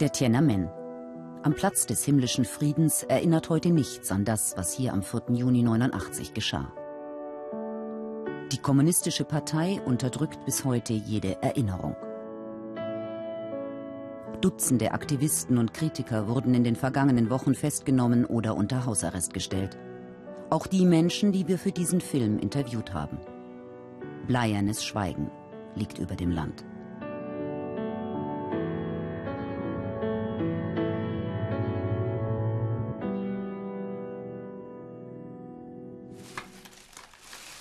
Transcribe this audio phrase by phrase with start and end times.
[0.00, 0.68] Der Tiananmen.
[1.44, 5.22] Am Platz des himmlischen Friedens erinnert heute nichts an das, was hier am 4.
[5.34, 6.72] Juni 89 geschah.
[8.50, 11.94] Die Kommunistische Partei unterdrückt bis heute jede Erinnerung.
[14.40, 19.78] Dutzende Aktivisten und Kritiker wurden in den vergangenen Wochen festgenommen oder unter Hausarrest gestellt.
[20.50, 23.20] Auch die Menschen, die wir für diesen Film interviewt haben.
[24.26, 25.30] Bleiernes Schweigen
[25.76, 26.64] liegt über dem Land.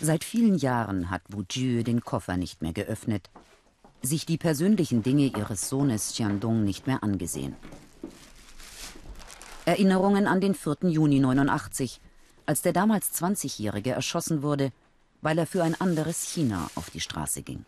[0.05, 3.29] Seit vielen Jahren hat Wu Jiu den Koffer nicht mehr geöffnet,
[4.01, 7.55] sich die persönlichen Dinge ihres Sohnes Xiandong nicht mehr angesehen.
[9.63, 10.89] Erinnerungen an den 4.
[10.89, 12.01] Juni 89,
[12.45, 14.73] als der damals 20-Jährige erschossen wurde,
[15.21, 17.63] weil er für ein anderes China auf die Straße ging.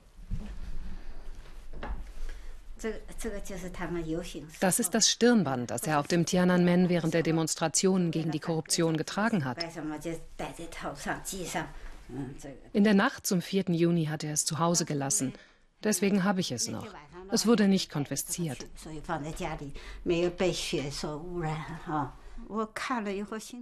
[4.59, 8.97] Das ist das Stirnband, das er auf dem Tiananmen während der Demonstrationen gegen die Korruption
[8.97, 9.57] getragen hat.
[12.73, 13.65] In der Nacht zum 4.
[13.69, 15.33] Juni hat er es zu Hause gelassen.
[15.83, 16.87] Deswegen habe ich es noch.
[17.31, 18.65] Es wurde nicht konfisziert.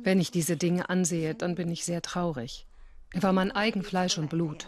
[0.04, 2.68] Wenn ich diese Dinge ansehe, dann bin ich sehr traurig.
[3.14, 4.68] Er war mein eigen Fleisch und Blut.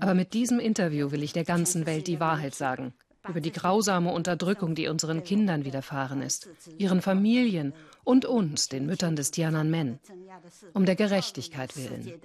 [0.00, 2.94] Aber mit diesem Interview will ich der ganzen Welt die Wahrheit sagen
[3.28, 7.72] über die grausame Unterdrückung, die unseren Kindern widerfahren ist, ihren Familien
[8.04, 10.00] und uns, den Müttern des Tiananmen,
[10.72, 12.20] um der Gerechtigkeit willen.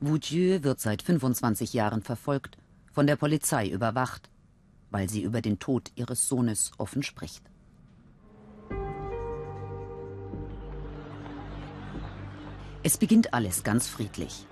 [0.00, 2.58] Wu Jiu wird seit 25 Jahren verfolgt,
[2.92, 4.28] von der Polizei überwacht,
[4.90, 7.42] weil sie über den Tod ihres Sohnes offen spricht.
[12.82, 14.46] Es beginnt alles ganz friedlich.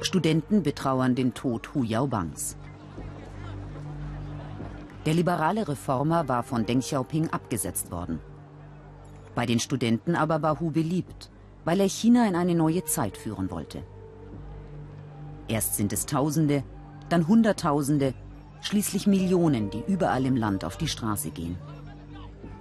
[0.00, 2.56] Studenten betrauern den Tod Hu Yaobangs.
[5.08, 8.20] Der liberale Reformer war von Deng Xiaoping abgesetzt worden.
[9.34, 11.30] Bei den Studenten aber war Hu beliebt,
[11.64, 13.82] weil er China in eine neue Zeit führen wollte.
[15.48, 16.62] Erst sind es Tausende,
[17.08, 18.12] dann Hunderttausende,
[18.60, 21.56] schließlich Millionen, die überall im Land auf die Straße gehen.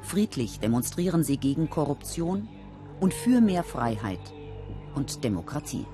[0.01, 2.47] Friedlich demonstrieren sie gegen Korruption
[3.01, 4.21] und für mehr Freiheit
[4.95, 5.85] und Demokratie.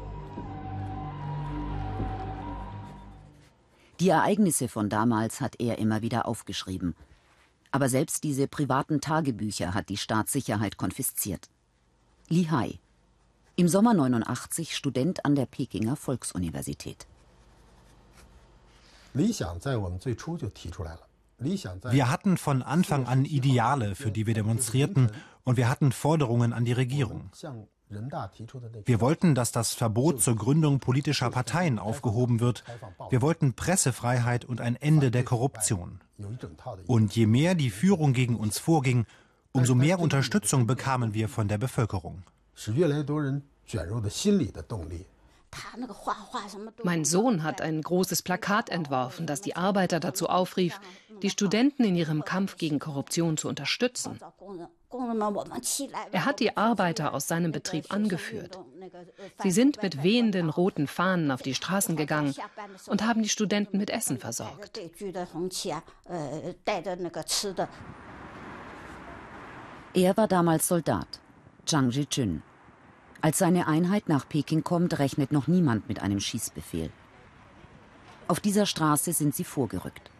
[4.03, 6.93] Die Ereignisse von damals hat er immer wieder aufgeschrieben.
[7.71, 11.49] Aber selbst diese privaten Tagebücher hat die Staatssicherheit konfisziert.
[12.27, 12.79] Li Hai,
[13.55, 17.07] im Sommer 89 Student an der Pekinger Volksuniversität.
[19.13, 19.29] Wir
[22.11, 25.11] hatten von Anfang an Ideale, für die wir demonstrierten,
[25.45, 27.29] und wir hatten Forderungen an die Regierung.
[28.85, 32.63] Wir wollten, dass das Verbot zur Gründung politischer Parteien aufgehoben wird.
[33.09, 36.01] Wir wollten Pressefreiheit und ein Ende der Korruption.
[36.87, 39.05] Und je mehr die Führung gegen uns vorging,
[39.51, 42.23] umso mehr Unterstützung bekamen wir von der Bevölkerung.
[46.83, 50.79] Mein Sohn hat ein großes Plakat entworfen, das die Arbeiter dazu aufrief,
[51.21, 54.19] die Studenten in ihrem Kampf gegen Korruption zu unterstützen.
[56.11, 58.59] Er hat die Arbeiter aus seinem Betrieb angeführt.
[59.41, 62.35] Sie sind mit wehenden roten Fahnen auf die Straßen gegangen
[62.87, 64.79] und haben die Studenten mit Essen versorgt.
[69.95, 71.19] Er war damals Soldat,
[71.65, 72.43] Zhang Zhichun.
[73.23, 76.91] Als seine Einheit nach Peking kommt, rechnet noch niemand mit einem Schießbefehl.
[78.27, 80.11] Auf dieser Straße sind sie vorgerückt.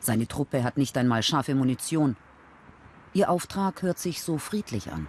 [0.00, 2.16] Seine Truppe hat nicht einmal scharfe Munition
[3.12, 5.06] Ihr Auftrag hört sich so friedlich an.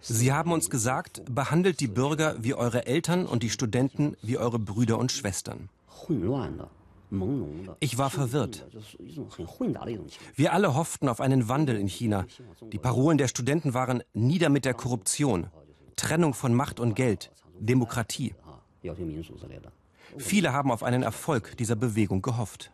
[0.00, 4.58] Sie haben uns gesagt, behandelt die Bürger wie eure Eltern und die Studenten wie eure
[4.58, 5.68] Brüder und Schwestern.
[7.80, 8.66] Ich war verwirrt.
[10.36, 12.24] Wir alle hofften auf einen Wandel in China.
[12.72, 15.48] Die Parolen der Studenten waren nieder mit der Korruption,
[15.96, 18.34] Trennung von Macht und Geld, Demokratie.
[20.18, 22.70] Viele haben auf einen Erfolg dieser Bewegung gehofft.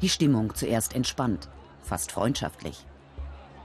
[0.00, 1.48] Die Stimmung zuerst entspannt,
[1.82, 2.86] fast freundschaftlich.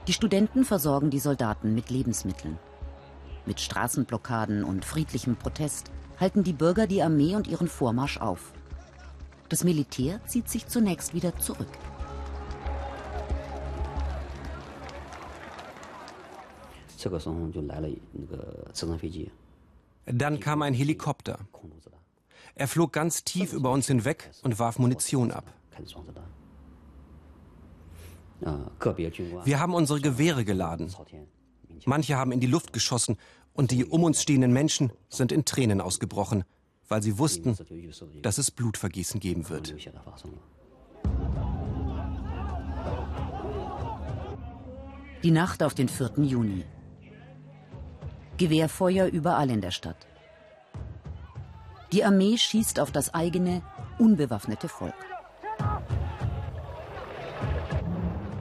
[0.06, 2.58] Die Studenten versorgen die Soldaten mit Lebensmitteln.
[3.46, 5.90] Mit Straßenblockaden und friedlichem Protest
[6.20, 8.52] halten die Bürger die Armee und ihren Vormarsch auf.
[9.48, 11.68] Das Militär zieht sich zunächst wieder zurück.
[20.06, 21.38] Dann kam ein Helikopter.
[22.54, 25.44] Er flog ganz tief über uns hinweg und warf Munition ab.
[29.44, 30.94] Wir haben unsere Gewehre geladen.
[31.86, 33.16] Manche haben in die Luft geschossen
[33.52, 36.44] und die um uns stehenden Menschen sind in Tränen ausgebrochen,
[36.88, 37.56] weil sie wussten,
[38.22, 39.74] dass es Blutvergießen geben wird.
[45.22, 46.12] Die Nacht auf den 4.
[46.18, 46.64] Juni.
[48.36, 50.06] Gewehrfeuer überall in der Stadt.
[51.92, 53.62] Die Armee schießt auf das eigene,
[53.98, 54.94] unbewaffnete Volk.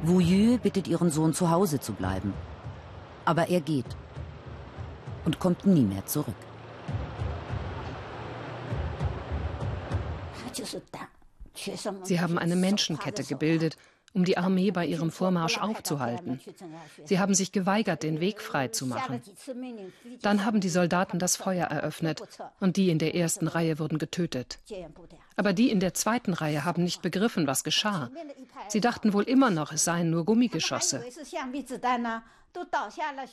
[0.05, 2.33] Wu Yue bittet ihren Sohn zu Hause zu bleiben.
[3.23, 3.85] Aber er geht
[5.23, 6.35] und kommt nie mehr zurück.
[12.03, 13.77] Sie haben eine Menschenkette gebildet,
[14.13, 16.39] um die Armee bei ihrem Vormarsch aufzuhalten.
[17.06, 19.21] Sie haben sich geweigert, den Weg frei zu machen.
[20.21, 22.21] Dann haben die Soldaten das Feuer eröffnet
[22.60, 24.60] und die in der ersten Reihe wurden getötet.
[25.36, 28.10] Aber die in der zweiten Reihe haben nicht begriffen, was geschah.
[28.68, 31.04] Sie dachten wohl immer noch, es seien nur Gummigeschosse.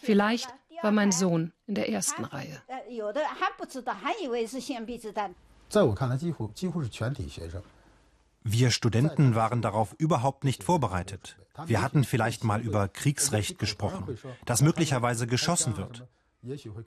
[0.01, 0.49] Vielleicht
[0.83, 2.63] war mein Sohn in der ersten Reihe.
[8.43, 11.37] Wir Studenten waren darauf überhaupt nicht vorbereitet.
[11.67, 16.07] Wir hatten vielleicht mal über Kriegsrecht gesprochen, das möglicherweise geschossen wird.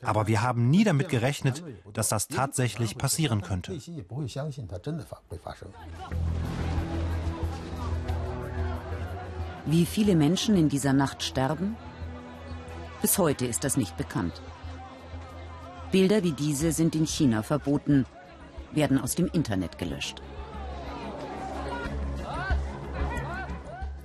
[0.02, 1.64] Aber wir haben nie damit gerechnet,
[1.94, 3.78] dass das tatsächlich passieren könnte.
[9.66, 11.76] Wie viele Menschen in dieser Nacht sterben?
[13.02, 14.42] Bis heute ist das nicht bekannt.
[15.92, 18.08] Bilder wie diese sind in China verboten,
[18.72, 20.24] werden aus dem Internet gelöscht.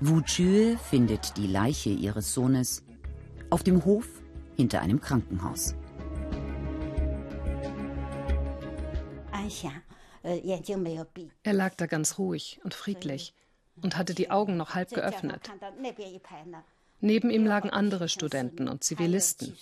[0.00, 2.84] Wu Chue findet die Leiche ihres Sohnes
[3.50, 4.06] auf dem Hof
[4.56, 5.74] hinter einem Krankenhaus.
[11.42, 13.34] Er lag da ganz ruhig und friedlich
[13.82, 15.50] und hatte die Augen noch halb geöffnet.
[17.00, 19.56] Neben ihm lagen andere Studenten und Zivilisten.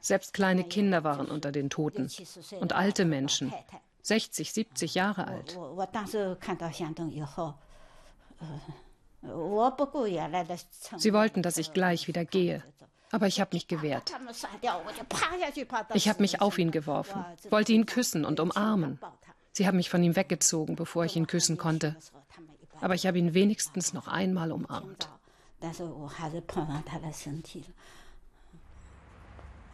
[0.00, 2.10] Selbst kleine Kinder waren unter den Toten
[2.60, 3.52] und alte Menschen,
[4.00, 5.58] 60, 70 Jahre alt.
[10.96, 12.62] Sie wollten, dass ich gleich wieder gehe,
[13.10, 14.12] aber ich habe mich gewehrt.
[15.94, 18.98] Ich habe mich auf ihn geworfen, wollte ihn küssen und umarmen.
[19.52, 21.94] Sie haben mich von ihm weggezogen, bevor ich ihn küssen konnte.
[22.80, 25.08] Aber ich habe ihn wenigstens noch einmal umarmt.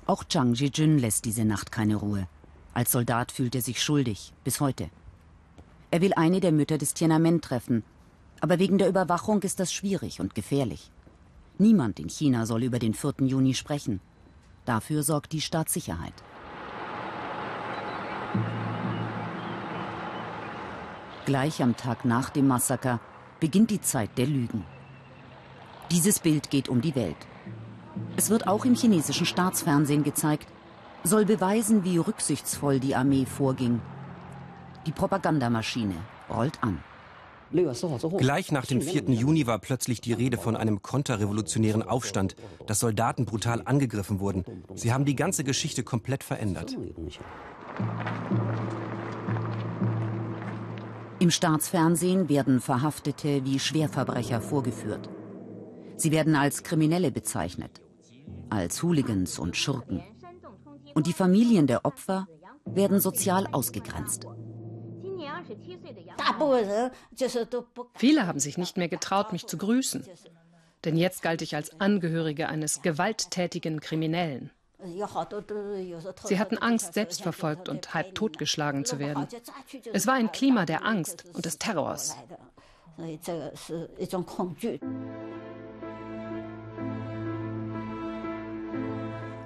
[0.07, 2.29] Auch Zhang Jijun lässt diese Nacht keine Ruhe.
[2.75, 4.91] Als Soldat fühlt er sich schuldig, bis heute.
[5.91, 7.83] Er will eine der Mütter des Tiananmen treffen,
[8.41, 10.91] aber wegen der Überwachung ist das schwierig und gefährlich.
[11.59, 13.15] Niemand in China soll über den 4.
[13.21, 14.01] Juni sprechen.
[14.65, 16.15] Dafür sorgt die Staatssicherheit.
[21.27, 23.01] Gleich am Tag nach dem Massaker
[23.41, 24.65] beginnt die Zeit der Lügen.
[25.91, 27.27] Dieses Bild geht um die Welt.
[28.17, 30.49] Es wird auch im chinesischen Staatsfernsehen gezeigt,
[31.05, 33.81] soll beweisen, wie rücksichtsvoll die Armee vorging.
[34.87, 35.97] Die Propagandamaschine
[36.31, 36.83] rollt an.
[37.51, 39.11] Gleich nach dem 4.
[39.11, 42.37] Juni war plötzlich die Rede von einem konterrevolutionären Aufstand,
[42.67, 44.45] dass Soldaten brutal angegriffen wurden.
[44.75, 46.77] Sie haben die ganze Geschichte komplett verändert.
[51.21, 55.09] Im Staatsfernsehen werden Verhaftete wie Schwerverbrecher vorgeführt.
[55.97, 57.81] Sie werden als Kriminelle bezeichnet,
[58.51, 60.03] als Hooligans und Schurken.
[60.95, 62.29] Und die Familien der Opfer
[62.65, 64.27] werden sozial ausgegrenzt.
[67.95, 70.05] Viele haben sich nicht mehr getraut, mich zu grüßen.
[70.85, 74.51] Denn jetzt galt ich als Angehörige eines gewalttätigen Kriminellen.
[76.25, 79.27] Sie hatten Angst, selbst verfolgt und halb totgeschlagen zu werden.
[79.93, 82.17] Es war ein Klima der Angst und des Terrors.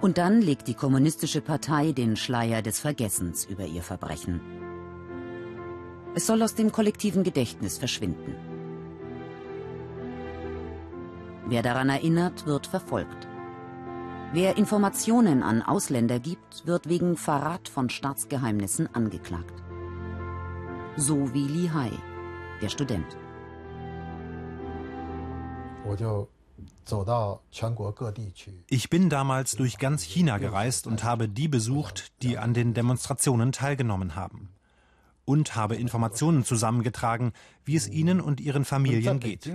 [0.02, 4.62] Und dann legt die Kommunistische Partei den Schleier des Vergessens über ihr Verbrechen.
[6.14, 8.35] Es soll aus dem kollektiven Gedächtnis verschwinden.
[11.47, 13.28] Wer daran erinnert, wird verfolgt.
[14.33, 19.62] Wer Informationen an Ausländer gibt, wird wegen Verrat von Staatsgeheimnissen angeklagt.
[20.97, 21.90] So wie Li Hai,
[22.61, 23.16] der Student.
[28.69, 33.52] Ich bin damals durch ganz China gereist und habe die besucht, die an den Demonstrationen
[33.52, 34.50] teilgenommen haben
[35.25, 37.33] und habe Informationen zusammengetragen,
[37.64, 39.50] wie es ihnen und ihren Familien geht.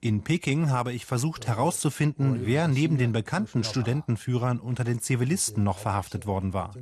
[0.00, 5.78] In Peking habe ich versucht herauszufinden, wer neben den bekannten Studentenführern unter den Zivilisten noch
[5.78, 6.74] verhaftet worden war.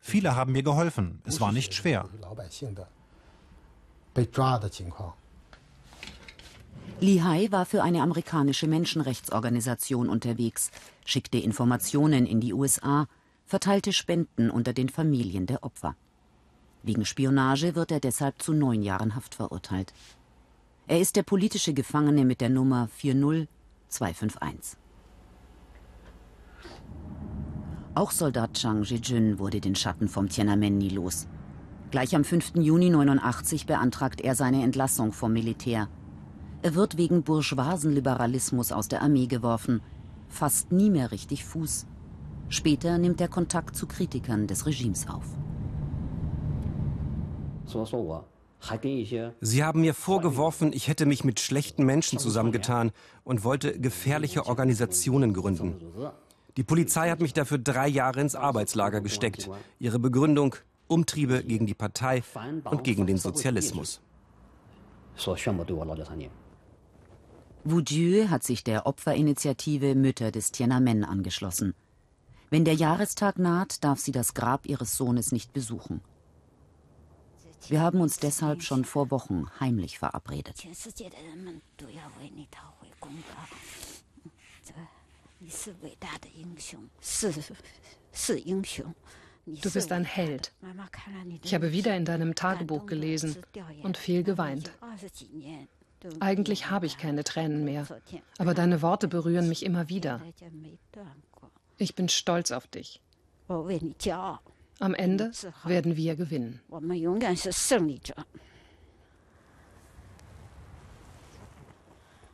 [0.00, 1.20] Viele haben mir geholfen.
[1.24, 2.08] Es war nicht schwer.
[7.00, 10.70] Li Hai war für eine amerikanische Menschenrechtsorganisation unterwegs,
[11.04, 13.06] schickte Informationen in die USA,
[13.44, 15.96] verteilte Spenden unter den Familien der Opfer.
[16.84, 19.94] Wegen Spionage wird er deshalb zu neun Jahren Haft verurteilt.
[20.86, 24.78] Er ist der politische Gefangene mit der Nummer 40251.
[27.94, 31.26] Auch Soldat Chang Jejun wurde den Schatten vom Tiananmen nie los.
[31.90, 32.56] Gleich am 5.
[32.56, 35.88] Juni 89 beantragt er seine Entlassung vom Militär.
[36.60, 39.80] Er wird wegen Bourgeoisenliberalismus aus der Armee geworfen,
[40.28, 41.86] fast nie mehr richtig Fuß.
[42.50, 45.24] Später nimmt er Kontakt zu Kritikern des Regimes auf.
[49.40, 52.92] Sie haben mir vorgeworfen, ich hätte mich mit schlechten Menschen zusammengetan
[53.24, 55.76] und wollte gefährliche Organisationen gründen.
[56.56, 59.50] Die Polizei hat mich dafür drei Jahre ins Arbeitslager gesteckt.
[59.78, 60.54] Ihre Begründung
[60.86, 62.22] Umtriebe gegen die Partei
[62.64, 64.00] und gegen den Sozialismus.
[67.66, 71.74] Wu Jiu hat sich der Opferinitiative Mütter des Tiananmen angeschlossen.
[72.50, 76.02] Wenn der Jahrestag naht, darf sie das Grab ihres Sohnes nicht besuchen.
[77.68, 80.64] Wir haben uns deshalb schon vor Wochen heimlich verabredet.
[89.46, 90.52] Du bist ein Held.
[91.42, 93.36] Ich habe wieder in deinem Tagebuch gelesen
[93.82, 94.70] und viel geweint.
[96.20, 97.86] Eigentlich habe ich keine Tränen mehr,
[98.38, 100.20] aber deine Worte berühren mich immer wieder.
[101.76, 103.00] Ich bin stolz auf dich.
[104.80, 105.30] Am Ende
[105.64, 106.60] werden wir gewinnen.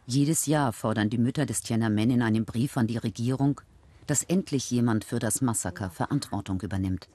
[0.07, 3.61] Jedes Jahr fordern die Mütter des Tiananmen in einem Brief an die Regierung,
[4.07, 7.09] dass endlich jemand für das Massaker Verantwortung übernimmt.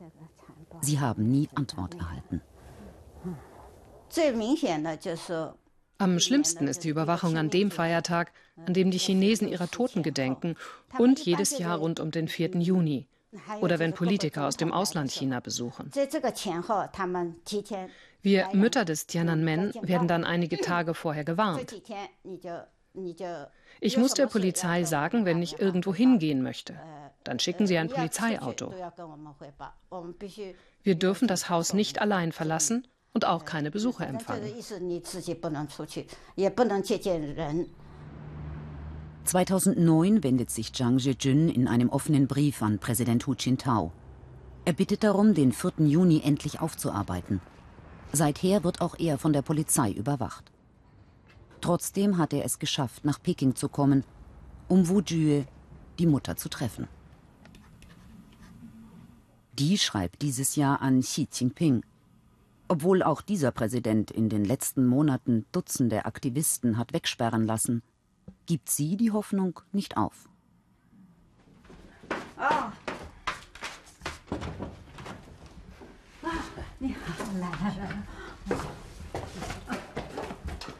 [0.82, 2.42] Sie haben nie Antwort erhalten.
[5.98, 8.32] Am schlimmsten ist die Überwachung an dem Feiertag,
[8.66, 10.56] an dem die Chinesen ihrer Toten gedenken
[10.98, 12.60] und jedes Jahr rund um den 4.
[12.60, 13.08] Juni
[13.62, 15.92] oder wenn Politiker aus dem Ausland China besuchen.
[18.22, 21.74] Wir Mütter des Tiananmen werden dann einige Tage vorher gewarnt.
[23.82, 26.80] Ich muss der Polizei sagen, wenn ich irgendwo hingehen möchte.
[27.24, 28.74] Dann schicken sie ein Polizeiauto.
[30.84, 34.52] Wir dürfen das Haus nicht allein verlassen und auch keine Besucher empfangen.
[39.26, 43.92] 2009 wendet sich Zhang Zhejun in einem offenen Brief an Präsident Hu Jintao.
[44.66, 45.74] Er bittet darum, den 4.
[45.80, 47.42] Juni endlich aufzuarbeiten.
[48.12, 50.52] Seither wird auch er von der Polizei überwacht.
[51.62, 54.04] Trotzdem hat er es geschafft, nach Peking zu kommen,
[54.68, 55.46] um Wu Jue,
[55.98, 56.88] die Mutter, zu treffen.
[59.58, 61.84] Die schreibt dieses Jahr an Xi Jinping.
[62.68, 67.82] Obwohl auch dieser Präsident in den letzten Monaten Dutzende Aktivisten hat wegsperren lassen,
[68.46, 70.30] gibt sie die Hoffnung nicht auf.
[72.38, 72.72] Oh.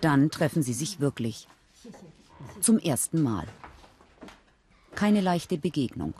[0.02, 1.48] Dann treffen sie sich wirklich.
[2.62, 3.48] Zum ersten Mal.
[4.94, 6.14] Keine leichte Begegnung.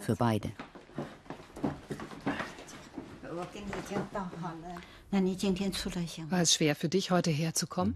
[0.00, 0.50] Für beide.
[6.30, 7.94] War es schwer für dich, heute herzukommen?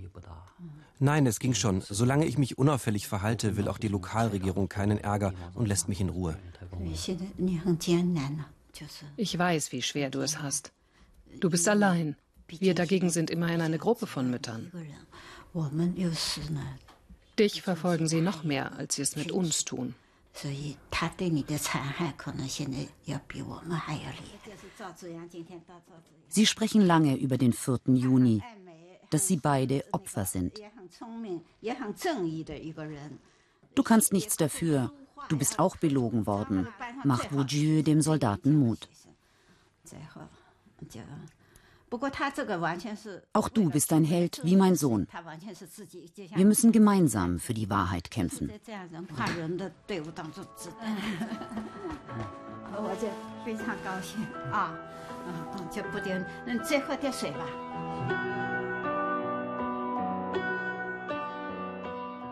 [0.99, 1.83] Nein, es ging schon.
[1.83, 6.09] Solange ich mich unauffällig verhalte, will auch die Lokalregierung keinen Ärger und lässt mich in
[6.09, 6.39] Ruhe.
[9.17, 10.73] Ich weiß, wie schwer du es hast.
[11.41, 12.17] Du bist allein.
[12.49, 14.73] Wir dagegen sind immerhin eine Gruppe von Müttern.
[17.39, 19.95] Dich verfolgen sie noch mehr, als sie es mit uns tun.
[26.29, 27.81] Sie sprechen lange über den 4.
[27.87, 28.43] Juni,
[29.11, 30.61] dass sie beide Opfer sind.
[33.75, 34.93] Du kannst nichts dafür.
[35.29, 36.69] Du bist auch belogen worden,
[37.05, 38.89] macht Wujue dem Soldaten Mut.
[43.33, 45.07] Auch du bist ein Held wie mein Sohn.
[46.35, 48.51] Wir müssen gemeinsam für die Wahrheit kämpfen.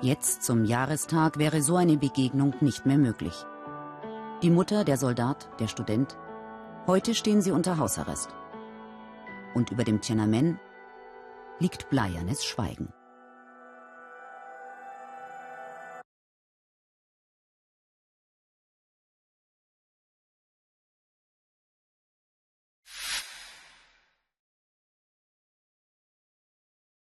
[0.02, 3.34] Jetzt zum Jahrestag wäre so eine Begegnung nicht mehr möglich.
[4.42, 6.16] Die Mutter, der Soldat, der Student.
[6.86, 8.28] Heute stehen sie unter Hausarrest.
[9.54, 10.58] Und über dem Tiananmen
[11.60, 12.92] liegt bleiernes Schweigen.